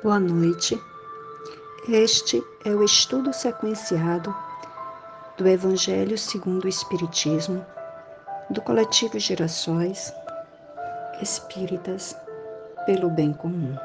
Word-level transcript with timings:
Boa 0.00 0.20
noite. 0.20 0.80
Este 1.88 2.40
é 2.64 2.70
o 2.70 2.84
estudo 2.84 3.32
sequenciado 3.32 4.32
do 5.36 5.48
Evangelho 5.48 6.16
segundo 6.16 6.66
o 6.66 6.68
Espiritismo, 6.68 7.66
do 8.48 8.62
coletivo 8.62 9.18
Gerações 9.18 10.12
Espíritas 11.20 12.16
pelo 12.86 13.10
Bem 13.10 13.32
Comum. 13.32 13.76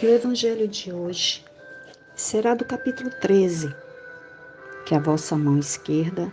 E 0.00 0.06
o 0.06 0.14
Evangelho 0.14 0.66
de 0.66 0.90
hoje 0.90 1.44
será 2.16 2.54
do 2.54 2.64
capítulo 2.64 3.10
13, 3.20 3.76
que 4.86 4.94
a 4.94 4.98
vossa 4.98 5.36
mão 5.36 5.58
esquerda 5.58 6.32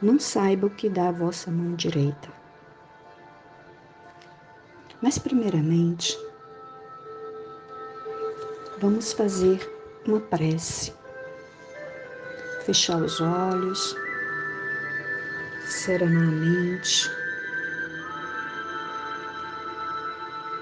não 0.00 0.20
saiba 0.20 0.68
o 0.68 0.70
que 0.70 0.88
dá 0.88 1.08
a 1.08 1.12
vossa 1.12 1.50
mão 1.50 1.74
direita. 1.74 2.45
Mas, 5.02 5.18
primeiramente, 5.18 6.18
vamos 8.78 9.12
fazer 9.12 9.60
uma 10.06 10.20
prece. 10.20 10.94
Fechar 12.64 13.02
os 13.02 13.20
olhos, 13.20 13.94
serenamente, 15.66 17.10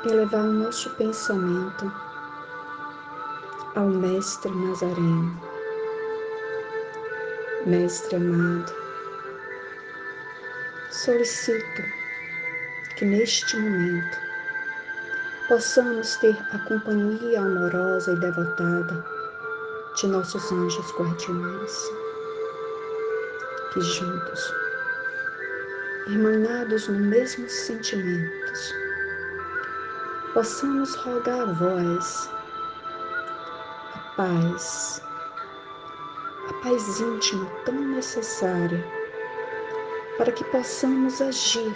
elevar 0.04 0.44
o 0.44 0.52
nosso 0.52 0.90
pensamento 0.96 1.90
ao 3.76 3.88
Mestre 3.88 4.50
Nazareno. 4.50 5.40
Mestre 7.66 8.16
amado, 8.16 8.72
solicito 10.90 12.03
que 12.96 13.04
neste 13.04 13.56
momento 13.56 14.18
possamos 15.48 16.16
ter 16.16 16.36
a 16.52 16.58
companhia 16.60 17.40
amorosa 17.40 18.12
e 18.12 18.16
devotada 18.16 19.04
de 19.96 20.06
nossos 20.06 20.52
anjos 20.52 20.92
guardiões, 20.92 21.90
que 23.72 23.80
juntos, 23.80 24.54
irmanados 26.06 26.86
no 26.86 26.98
mesmo 27.00 27.48
sentimentos, 27.48 28.74
possamos 30.32 30.94
rogar 30.96 31.40
a 31.40 31.52
vós 31.52 32.30
a 33.94 33.98
paz, 34.16 35.02
a 36.48 36.52
paz 36.62 37.00
íntima 37.00 37.50
tão 37.64 37.74
necessária 37.74 38.84
para 40.16 40.30
que 40.30 40.44
possamos 40.44 41.20
agir 41.20 41.74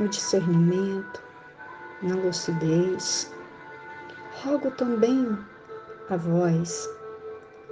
no 0.00 0.08
discernimento, 0.08 1.22
na 2.02 2.16
lucidez. 2.16 3.30
Rogo 4.42 4.70
também 4.70 5.38
a 6.08 6.16
vós 6.16 6.88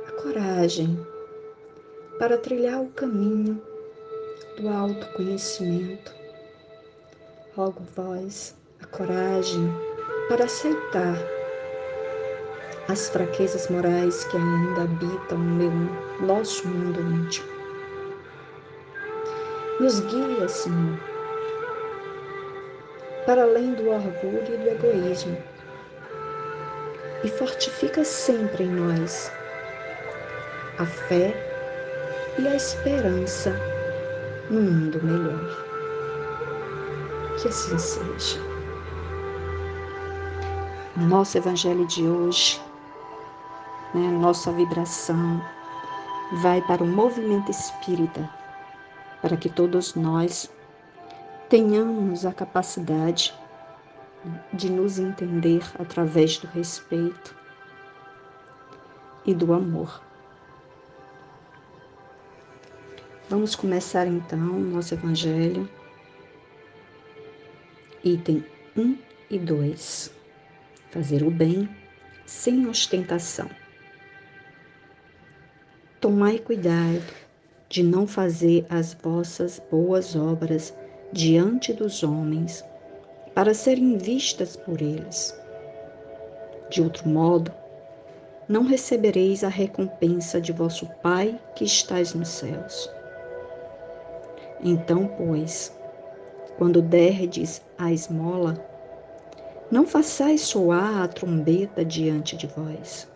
a 0.06 0.12
coragem 0.22 1.04
para 2.18 2.36
trilhar 2.36 2.82
o 2.82 2.90
caminho 2.90 3.60
do 4.60 4.68
autoconhecimento. 4.68 6.14
Rogo 7.56 7.82
vós 7.96 8.54
a 8.82 8.86
coragem 8.86 9.72
para 10.28 10.44
aceitar 10.44 11.16
as 12.88 13.08
fraquezas 13.08 13.68
morais 13.68 14.24
que 14.24 14.36
ainda 14.36 14.82
habitam 14.82 15.38
no 15.38 15.54
meu, 15.54 16.26
nosso 16.26 16.68
mundo 16.68 17.00
íntimo. 17.00 17.48
Nos 19.80 20.00
guia, 20.00 20.48
Senhor, 20.48 20.98
para 23.28 23.42
além 23.42 23.74
do 23.74 23.90
orgulho 23.90 24.54
e 24.54 24.56
do 24.56 24.70
egoísmo. 24.70 25.36
E 27.22 27.28
fortifica 27.28 28.02
sempre 28.02 28.64
em 28.64 28.70
nós 28.70 29.30
a 30.78 30.86
fé 30.86 31.34
e 32.38 32.48
a 32.48 32.56
esperança 32.56 33.54
num 34.48 34.62
mundo 34.62 35.04
melhor. 35.04 35.66
Que 37.38 37.48
assim 37.48 37.78
seja. 37.78 38.40
Nosso 40.96 41.36
Evangelho 41.36 41.86
de 41.86 42.04
hoje, 42.04 42.58
né, 43.92 44.08
nossa 44.08 44.50
vibração 44.52 45.38
vai 46.40 46.62
para 46.62 46.82
o 46.82 46.86
movimento 46.86 47.50
espírita, 47.50 48.26
para 49.20 49.36
que 49.36 49.50
todos 49.50 49.94
nós 49.94 50.50
tenhamos 51.48 52.26
a 52.26 52.32
capacidade 52.32 53.34
de 54.52 54.70
nos 54.70 54.98
entender 54.98 55.62
através 55.78 56.36
do 56.38 56.46
respeito 56.46 57.34
e 59.24 59.34
do 59.34 59.52
amor. 59.52 60.02
Vamos 63.30 63.54
começar 63.54 64.06
então 64.06 64.38
nosso 64.38 64.94
Evangelho, 64.94 65.68
item 68.04 68.44
1 68.76 68.98
e 69.30 69.38
2. 69.38 70.12
Fazer 70.90 71.22
o 71.22 71.30
bem 71.30 71.68
sem 72.26 72.66
ostentação. 72.66 73.48
Tomai 76.00 76.38
cuidado 76.38 77.04
de 77.68 77.82
não 77.82 78.06
fazer 78.06 78.66
as 78.70 78.94
vossas 78.94 79.60
boas 79.70 80.16
obras 80.16 80.74
diante 81.12 81.72
dos 81.72 82.02
homens, 82.02 82.64
para 83.34 83.54
serem 83.54 83.96
vistas 83.96 84.56
por 84.56 84.82
eles. 84.82 85.38
De 86.68 86.82
outro 86.82 87.08
modo, 87.08 87.52
não 88.48 88.64
recebereis 88.64 89.42
a 89.44 89.48
recompensa 89.48 90.40
de 90.40 90.52
vosso 90.52 90.86
Pai 91.02 91.40
que 91.54 91.64
estais 91.64 92.14
nos 92.14 92.28
céus. 92.28 92.90
Então, 94.60 95.06
pois, 95.06 95.72
quando 96.56 96.82
derdes 96.82 97.62
a 97.78 97.92
esmola, 97.92 98.62
não 99.70 99.86
façais 99.86 100.40
soar 100.42 101.02
a 101.02 101.08
trombeta 101.08 101.84
diante 101.84 102.36
de 102.36 102.46
vós, 102.46 103.08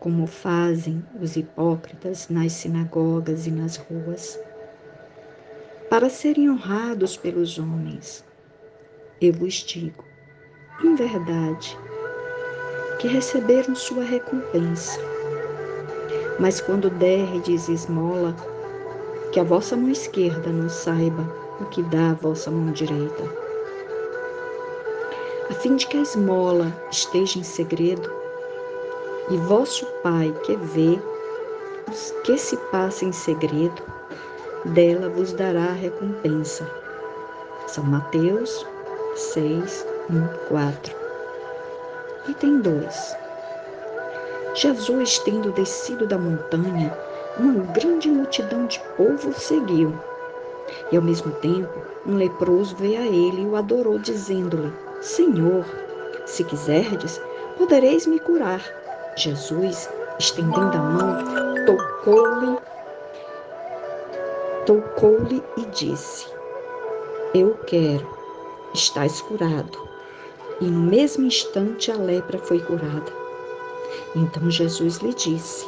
como 0.00 0.26
fazem 0.26 1.04
os 1.20 1.36
hipócritas 1.36 2.28
nas 2.28 2.52
sinagogas 2.52 3.46
e 3.46 3.50
nas 3.50 3.76
ruas 3.76 4.38
para 5.94 6.10
serem 6.10 6.50
honrados 6.50 7.16
pelos 7.16 7.56
homens. 7.56 8.24
Eu 9.20 9.32
vos 9.32 9.54
digo, 9.54 10.02
em 10.82 10.96
verdade, 10.96 11.78
que 12.98 13.06
receberam 13.06 13.76
sua 13.76 14.02
recompensa. 14.02 14.98
Mas 16.40 16.60
quando 16.60 16.90
derdes 16.90 17.68
esmola, 17.68 18.34
que 19.30 19.38
a 19.38 19.44
vossa 19.44 19.76
mão 19.76 19.88
esquerda 19.88 20.50
não 20.50 20.68
saiba 20.68 21.22
o 21.60 21.66
que 21.66 21.80
dá 21.84 22.10
a 22.10 22.14
vossa 22.14 22.50
mão 22.50 22.72
direita, 22.72 23.22
a 25.48 25.54
fim 25.54 25.76
de 25.76 25.86
que 25.86 25.96
a 25.96 26.02
esmola 26.02 26.76
esteja 26.90 27.38
em 27.38 27.44
segredo, 27.44 28.10
e 29.30 29.36
vosso 29.36 29.86
Pai 30.02 30.34
que 30.44 30.56
vê 30.56 30.98
que 32.24 32.36
se 32.36 32.56
passa 32.72 33.04
em 33.04 33.12
segredo, 33.12 33.93
dela 34.64 35.08
vos 35.08 35.32
dará 35.32 35.66
a 35.66 35.72
recompensa. 35.72 36.68
São 37.66 37.84
Mateus 37.84 38.66
6, 39.14 39.86
1, 40.10 40.48
4. 40.48 40.96
Item 42.28 42.60
2. 42.60 43.16
Jesus, 44.54 45.18
tendo 45.20 45.52
descido 45.52 46.06
da 46.06 46.16
montanha, 46.16 46.96
uma 47.38 47.64
grande 47.72 48.08
multidão 48.08 48.66
de 48.66 48.80
povo 48.96 49.32
seguiu. 49.34 49.92
E 50.90 50.96
ao 50.96 51.02
mesmo 51.02 51.30
tempo, 51.32 51.82
um 52.06 52.16
leproso 52.16 52.76
veio 52.76 53.00
a 53.00 53.06
ele 53.06 53.42
e 53.42 53.46
o 53.46 53.56
adorou, 53.56 53.98
dizendo-lhe: 53.98 54.72
Senhor, 55.00 55.64
se 56.24 56.44
quiserdes, 56.44 57.20
podereis 57.58 58.06
me 58.06 58.18
curar. 58.18 58.62
Jesus, 59.16 59.90
estendendo 60.18 60.76
a 60.76 60.80
mão, 60.80 61.64
tocou-lhe 61.66 62.58
tocou-lhe 64.66 65.42
e 65.56 65.66
disse: 65.66 66.26
Eu 67.34 67.54
quero, 67.66 68.06
estás 68.74 69.20
curado. 69.20 69.84
E 70.60 70.66
no 70.66 70.80
mesmo 70.80 71.26
instante 71.26 71.90
a 71.90 71.96
lepra 71.96 72.38
foi 72.38 72.60
curada. 72.60 73.12
Então 74.14 74.50
Jesus 74.50 74.98
lhe 74.98 75.12
disse: 75.14 75.66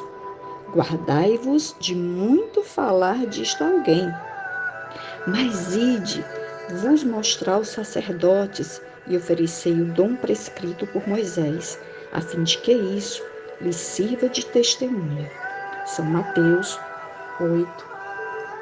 Guardai-vos 0.73 1.75
de 1.79 1.95
muito 1.95 2.63
falar 2.63 3.27
disto 3.27 3.63
a 3.63 3.69
alguém, 3.69 4.09
mas 5.27 5.75
ide 5.75 6.25
vos 6.81 7.05
mostrar 7.05 7.59
os 7.59 7.69
sacerdotes 7.69 8.81
e 9.07 9.17
oferecei 9.17 9.73
o 9.73 9.87
dom 9.87 10.17
prescrito 10.17 10.87
por 10.89 11.07
Moisés, 11.09 11.79
a 12.13 12.21
fim 12.21 12.43
de 12.43 12.59
que 12.59 12.73
isso 12.73 13.23
lhe 13.61 13.73
sirva 13.73 14.29
de 14.29 14.45
testemunha. 14.47 15.31
São 15.87 16.05
Mateus 16.05 16.79
8, 17.41 17.96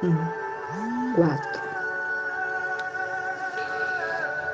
1, 0.06 1.14
4. 1.16 1.64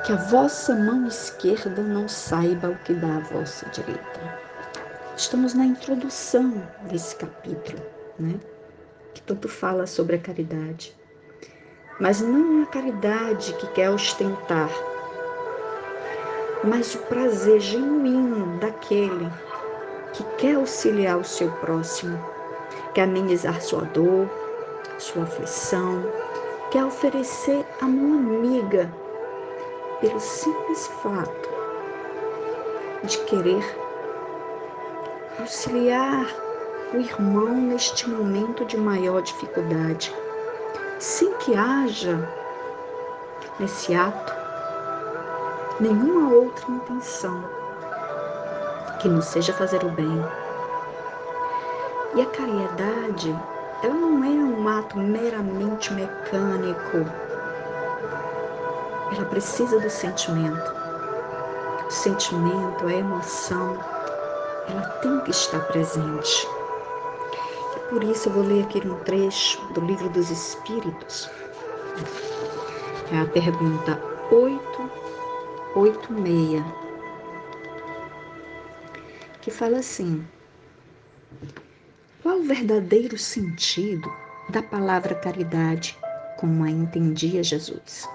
que 0.03 0.13
a 0.13 0.15
vossa 0.15 0.75
mão 0.75 1.07
esquerda 1.07 1.81
não 1.81 2.07
saiba 2.07 2.69
o 2.69 2.75
que 2.79 2.93
dá 2.93 3.17
a 3.17 3.19
vossa 3.19 3.65
direita. 3.69 4.19
Estamos 5.15 5.53
na 5.53 5.63
introdução 5.63 6.51
desse 6.89 7.15
capítulo, 7.15 7.81
né? 8.17 8.39
Que 9.13 9.21
tanto 9.21 9.47
fala 9.47 9.85
sobre 9.85 10.15
a 10.15 10.19
caridade. 10.19 10.95
Mas 11.99 12.19
não 12.19 12.63
a 12.63 12.65
caridade 12.65 13.53
que 13.53 13.67
quer 13.67 13.91
ostentar, 13.91 14.69
mas 16.63 16.95
o 16.95 16.99
prazer 16.99 17.59
genuíno 17.59 18.57
daquele 18.59 19.31
que 20.13 20.23
quer 20.37 20.55
auxiliar 20.55 21.17
o 21.17 21.23
seu 21.23 21.51
próximo, 21.57 22.19
quer 22.93 23.03
amenizar 23.03 23.61
sua 23.61 23.83
dor, 23.85 24.27
sua 25.01 25.23
aflição, 25.23 26.03
quer 26.69 26.85
oferecer 26.85 27.65
a 27.81 27.85
mão 27.85 28.19
amiga 28.19 28.91
pelo 29.99 30.19
simples 30.19 30.87
fato 31.01 31.49
de 33.03 33.17
querer 33.25 33.63
auxiliar 35.39 36.27
o 36.93 36.97
irmão 36.97 37.47
neste 37.47 38.07
momento 38.09 38.63
de 38.65 38.77
maior 38.77 39.21
dificuldade, 39.21 40.13
sem 40.99 41.33
que 41.37 41.55
haja 41.55 42.17
nesse 43.59 43.95
ato 43.95 44.33
nenhuma 45.79 46.31
outra 46.31 46.69
intenção 46.69 47.43
que 48.99 49.09
não 49.09 49.21
seja 49.21 49.51
fazer 49.53 49.83
o 49.83 49.89
bem. 49.89 50.23
E 52.13 52.21
a 52.21 52.25
caridade, 52.27 53.35
ela 53.83 53.95
não 53.95 54.23
é 54.23 54.27
um 54.27 54.67
ato 54.67 54.95
meramente 54.97 55.91
mecânico. 55.93 56.97
Ela 59.15 59.25
precisa 59.25 59.79
do 59.79 59.89
sentimento. 59.89 60.71
O 61.87 61.91
sentimento, 61.91 62.85
a 62.85 62.93
emoção, 62.93 63.75
ela 64.69 64.83
tem 65.01 65.19
que 65.21 65.31
estar 65.31 65.61
presente. 65.67 66.47
E 67.75 67.79
por 67.89 68.03
isso 68.03 68.29
eu 68.29 68.33
vou 68.33 68.43
ler 68.43 68.65
aqui 68.65 68.87
um 68.87 68.99
trecho 68.99 69.59
do 69.73 69.81
Livro 69.81 70.09
dos 70.09 70.29
Espíritos. 70.29 71.27
É 73.11 73.19
a 73.19 73.25
pergunta 73.25 73.99
886, 74.31 76.63
que 79.41 79.49
fala 79.49 79.79
assim: 79.79 80.23
Qual 82.21 82.37
o 82.37 82.43
verdadeiro 82.43 83.17
sentido 83.17 84.07
da 84.47 84.61
palavra 84.61 85.15
caridade 85.15 85.97
como 86.37 86.63
a 86.63 86.69
entendia 86.69 87.43
Jesus? 87.43 88.07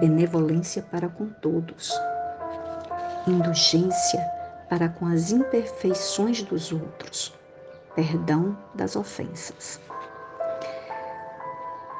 Benevolência 0.00 0.80
para 0.80 1.10
com 1.10 1.28
todos, 1.28 1.92
indulgência 3.26 4.20
para 4.70 4.88
com 4.88 5.06
as 5.06 5.32
imperfeições 5.32 6.42
dos 6.42 6.72
outros, 6.72 7.38
perdão 7.94 8.56
das 8.74 8.96
ofensas. 8.96 9.78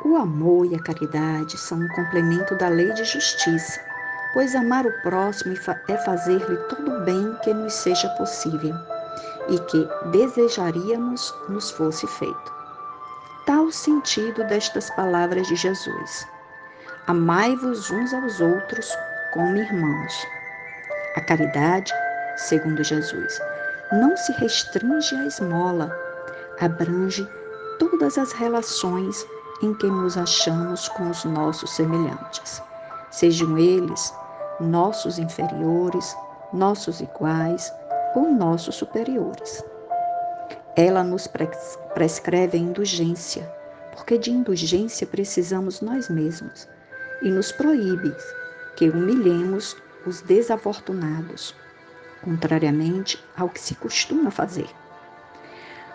O 0.06 0.16
amor 0.16 0.72
e 0.72 0.74
a 0.74 0.82
caridade 0.82 1.58
são 1.58 1.80
um 1.80 1.88
complemento 1.88 2.56
da 2.56 2.68
lei 2.68 2.94
de 2.94 3.04
justiça, 3.04 3.78
pois 4.32 4.54
amar 4.54 4.86
o 4.86 5.02
próximo 5.02 5.54
é 5.86 5.96
fazer-lhe 5.98 6.56
todo 6.70 6.92
o 6.92 7.04
bem 7.04 7.36
que 7.42 7.52
nos 7.52 7.74
seja 7.74 8.08
possível 8.16 8.74
e 9.48 9.58
que 9.58 9.88
desejaríamos 10.10 11.34
nos 11.48 11.70
fosse 11.70 12.06
feito. 12.06 12.52
Tal 13.46 13.70
sentido 13.70 14.44
destas 14.44 14.90
palavras 14.90 15.46
de 15.46 15.56
Jesus. 15.56 16.26
Amai-vos 17.06 17.90
uns 17.90 18.12
aos 18.12 18.40
outros 18.40 18.90
como 19.32 19.56
irmãos. 19.56 20.26
A 21.16 21.20
caridade 21.22 21.92
segundo 22.38 22.82
Jesus, 22.84 23.40
não 23.92 24.16
se 24.16 24.32
restringe 24.32 25.14
à 25.16 25.26
esmola, 25.26 25.94
abrange 26.60 27.28
todas 27.78 28.16
as 28.16 28.32
relações 28.32 29.26
em 29.62 29.74
que 29.74 29.86
nos 29.86 30.16
achamos 30.16 30.88
com 30.88 31.10
os 31.10 31.24
nossos 31.24 31.70
semelhantes, 31.74 32.62
sejam 33.10 33.58
eles 33.58 34.14
nossos 34.60 35.18
inferiores, 35.18 36.16
nossos 36.52 37.00
iguais 37.00 37.72
ou 38.14 38.32
nossos 38.32 38.76
superiores. 38.76 39.64
Ela 40.76 41.02
nos 41.02 41.28
prescreve 41.94 42.56
a 42.56 42.60
indulgência, 42.60 43.42
porque 43.92 44.16
de 44.16 44.30
indulgência 44.30 45.06
precisamos 45.06 45.80
nós 45.80 46.08
mesmos, 46.08 46.68
e 47.22 47.28
nos 47.28 47.50
proíbe 47.50 48.14
que 48.76 48.88
humilhemos 48.88 49.76
os 50.06 50.20
desafortunados, 50.22 51.54
contrariamente 52.22 53.22
ao 53.36 53.48
que 53.48 53.60
se 53.60 53.74
costuma 53.74 54.30
fazer. 54.30 54.68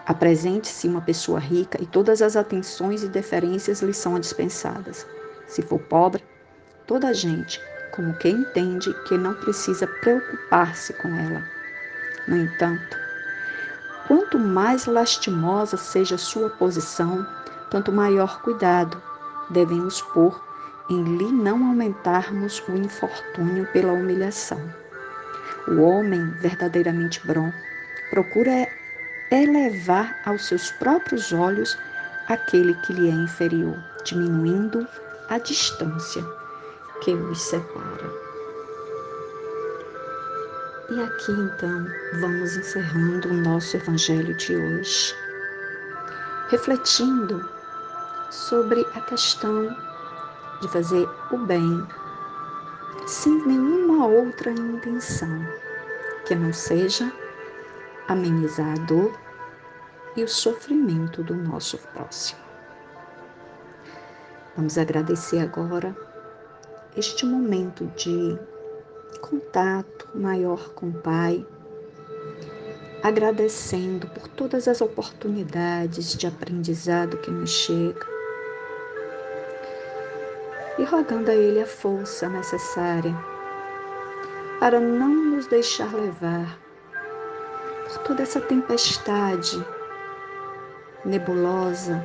Apresente-se 0.05 0.85
uma 0.85 0.99
pessoa 0.99 1.39
rica 1.39 1.81
e 1.81 1.85
todas 1.85 2.21
as 2.21 2.35
atenções 2.35 3.03
e 3.03 3.07
deferências 3.07 3.81
lhe 3.81 3.93
são 3.93 4.19
dispensadas. 4.19 5.07
Se 5.47 5.61
for 5.61 5.79
pobre, 5.79 6.21
toda 6.85 7.07
a 7.07 7.13
gente, 7.13 7.61
como 7.95 8.13
quem 8.15 8.35
entende 8.35 8.93
que 9.05 9.17
não 9.17 9.33
precisa 9.33 9.87
preocupar-se 10.01 10.91
com 10.93 11.07
ela. 11.07 11.41
No 12.27 12.37
entanto, 12.37 12.97
quanto 14.07 14.39
mais 14.39 14.85
lastimosa 14.85 15.77
seja 15.77 16.17
sua 16.17 16.49
posição, 16.49 17.25
tanto 17.69 17.91
maior 17.91 18.41
cuidado 18.41 19.01
devemos 19.49 20.01
pôr 20.01 20.41
em 20.89 21.03
lhe 21.17 21.31
não 21.31 21.65
aumentarmos 21.67 22.61
o 22.67 22.75
infortúnio 22.75 23.65
pela 23.71 23.93
humilhação. 23.93 24.61
O 25.67 25.81
homem 25.81 26.29
verdadeiramente 26.41 27.25
bom 27.25 27.51
procura 28.09 28.67
elevar 29.31 30.15
aos 30.25 30.45
seus 30.45 30.71
próprios 30.71 31.31
olhos 31.31 31.77
aquele 32.27 32.73
que 32.75 32.93
lhe 32.93 33.09
é 33.09 33.13
inferior, 33.13 33.77
diminuindo 34.03 34.87
a 35.29 35.37
distância 35.37 36.23
que 37.01 37.13
os 37.13 37.41
separa. 37.41 38.12
E 40.93 41.01
aqui 41.01 41.31
então 41.31 41.87
vamos 42.19 42.55
encerrando 42.55 43.27
o 43.29 43.33
nosso 43.33 43.75
evangelho 43.77 44.31
de 44.35 44.55
hoje, 44.55 45.15
refletindo 46.49 47.49
sobre 48.29 48.85
a 48.93 49.01
questão 49.01 49.75
de 50.61 50.67
fazer 50.67 51.09
o 51.31 51.37
bem 51.47 51.83
sem 53.07 53.43
nenhuma 53.43 54.05
outra 54.05 54.51
intenção 54.51 55.43
que 56.27 56.35
não 56.35 56.53
seja 56.53 57.11
amenizar 58.07 58.73
a 58.73 58.85
dor 58.85 59.19
e 60.15 60.23
o 60.23 60.27
sofrimento 60.27 61.23
do 61.23 61.33
nosso 61.33 61.79
próximo. 61.79 62.39
Vamos 64.55 64.77
agradecer 64.77 65.39
agora 65.39 65.97
este 66.95 67.25
momento 67.25 67.87
de 67.95 68.37
contato 69.19 70.07
maior 70.13 70.69
com 70.73 70.89
o 70.89 70.93
Pai, 70.93 71.45
agradecendo 73.01 74.07
por 74.07 74.27
todas 74.27 74.67
as 74.67 74.81
oportunidades 74.81 76.15
de 76.15 76.27
aprendizado 76.27 77.17
que 77.17 77.29
nos 77.29 77.49
chegam 77.49 78.07
e 80.77 80.83
rogando 80.83 81.29
a 81.29 81.35
Ele 81.35 81.61
a 81.61 81.67
força 81.67 82.29
necessária 82.29 83.13
para 84.59 84.79
não 84.79 85.09
nos 85.09 85.47
deixar 85.47 85.93
levar 85.93 86.57
por 87.85 87.97
toda 87.99 88.23
essa 88.23 88.39
tempestade 88.39 89.63
nebulosa 91.05 92.01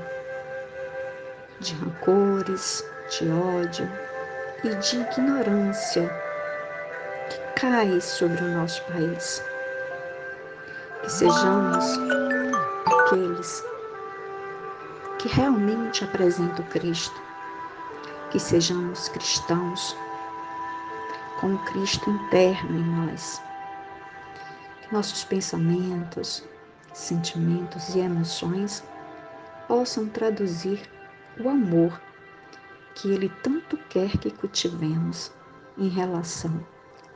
de 1.61 1.75
rancores, 1.75 2.85
de 3.11 3.31
ódio 3.31 3.89
e 4.65 4.75
de 4.75 4.97
ignorância 4.97 6.28
cai 7.61 8.01
sobre 8.01 8.41
o 8.45 8.57
nosso 8.57 8.81
país. 8.85 9.43
Que 11.03 11.11
sejamos 11.11 11.85
aqueles 12.87 13.65
que 15.19 15.29
realmente 15.29 16.05
apresentam 16.05 16.65
Cristo 16.67 17.21
que 18.31 18.39
sejamos 18.39 19.09
cristãos 19.09 19.97
com 21.41 21.57
Cristo 21.65 22.09
interno 22.11 22.79
em 22.79 22.85
nós. 22.85 23.43
Que 24.83 24.93
nossos 24.93 25.25
pensamentos, 25.25 26.45
sentimentos 26.93 27.95
e 27.95 28.01
emoções 28.01 28.85
possam 29.67 30.07
traduzir 30.07 30.81
o 31.41 31.49
amor 31.49 32.01
que 32.95 33.11
Ele 33.11 33.29
tanto 33.43 33.77
quer 33.89 34.17
que 34.19 34.31
cultivemos 34.31 35.33
em 35.77 35.89
relação 35.89 36.65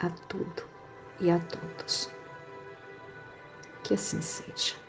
a 0.02 0.11
tudo 0.11 0.64
e 1.21 1.30
a 1.30 1.38
todos. 1.38 2.11
Que 3.85 3.94
assim 3.94 4.21
seja. 4.21 4.81